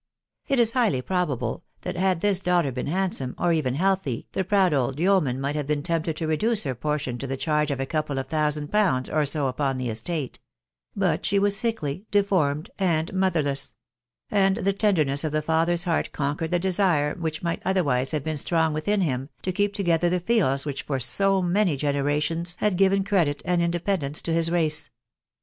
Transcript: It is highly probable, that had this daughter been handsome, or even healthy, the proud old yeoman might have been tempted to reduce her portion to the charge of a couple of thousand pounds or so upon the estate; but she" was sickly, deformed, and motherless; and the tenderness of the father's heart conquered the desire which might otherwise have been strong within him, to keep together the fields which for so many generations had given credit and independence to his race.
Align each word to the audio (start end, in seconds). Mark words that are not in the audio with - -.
It 0.47 0.57
is 0.57 0.71
highly 0.71 1.03
probable, 1.03 1.63
that 1.81 1.95
had 1.95 2.21
this 2.21 2.39
daughter 2.39 2.71
been 2.71 2.87
handsome, 2.87 3.35
or 3.37 3.53
even 3.53 3.75
healthy, 3.75 4.25
the 4.31 4.43
proud 4.43 4.73
old 4.73 4.99
yeoman 4.99 5.39
might 5.39 5.55
have 5.55 5.67
been 5.67 5.83
tempted 5.83 6.17
to 6.17 6.25
reduce 6.25 6.63
her 6.63 6.73
portion 6.73 7.19
to 7.19 7.27
the 7.27 7.37
charge 7.37 7.69
of 7.69 7.79
a 7.79 7.85
couple 7.85 8.17
of 8.17 8.25
thousand 8.25 8.71
pounds 8.71 9.11
or 9.11 9.27
so 9.27 9.45
upon 9.45 9.77
the 9.77 9.89
estate; 9.89 10.39
but 10.95 11.23
she" 11.23 11.37
was 11.37 11.55
sickly, 11.55 12.07
deformed, 12.09 12.71
and 12.79 13.13
motherless; 13.13 13.75
and 14.31 14.57
the 14.57 14.73
tenderness 14.73 15.23
of 15.23 15.33
the 15.33 15.39
father's 15.43 15.83
heart 15.83 16.11
conquered 16.11 16.49
the 16.49 16.57
desire 16.57 17.13
which 17.13 17.43
might 17.43 17.61
otherwise 17.63 18.09
have 18.09 18.23
been 18.23 18.37
strong 18.37 18.73
within 18.73 19.01
him, 19.01 19.29
to 19.43 19.51
keep 19.51 19.71
together 19.71 20.09
the 20.09 20.19
fields 20.19 20.65
which 20.65 20.81
for 20.81 20.99
so 20.99 21.43
many 21.43 21.77
generations 21.77 22.55
had 22.55 22.75
given 22.75 23.03
credit 23.03 23.39
and 23.45 23.61
independence 23.61 24.19
to 24.19 24.33
his 24.33 24.49
race. 24.49 24.89